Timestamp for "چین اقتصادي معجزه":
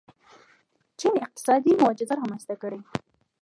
0.99-2.13